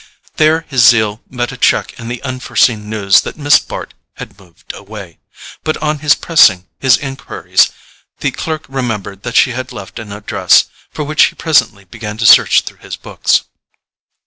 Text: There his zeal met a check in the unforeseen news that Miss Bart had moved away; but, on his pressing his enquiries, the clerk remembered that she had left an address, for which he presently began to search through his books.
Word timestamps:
There 0.37 0.61
his 0.61 0.83
zeal 0.83 1.21
met 1.29 1.51
a 1.51 1.57
check 1.57 1.93
in 1.99 2.07
the 2.07 2.23
unforeseen 2.23 2.89
news 2.89 3.21
that 3.21 3.37
Miss 3.37 3.59
Bart 3.59 3.93
had 4.15 4.39
moved 4.39 4.73
away; 4.73 5.19
but, 5.63 5.77
on 5.77 5.99
his 5.99 6.15
pressing 6.15 6.65
his 6.79 6.97
enquiries, 6.97 7.69
the 8.19 8.31
clerk 8.31 8.65
remembered 8.67 9.21
that 9.21 9.35
she 9.35 9.51
had 9.51 9.71
left 9.71 9.99
an 9.99 10.11
address, 10.11 10.65
for 10.89 11.03
which 11.03 11.25
he 11.25 11.35
presently 11.35 11.83
began 11.83 12.17
to 12.17 12.25
search 12.25 12.61
through 12.61 12.77
his 12.79 12.95
books. 12.97 13.43